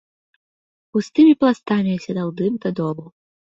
Густымі 0.97 1.35
пластамі 1.45 1.91
асядаў 1.99 2.35
дым 2.43 2.53
да 2.67 2.75
долу. 2.83 3.03